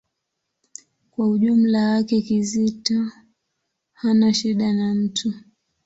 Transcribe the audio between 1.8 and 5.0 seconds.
wake, Kizito hana shida na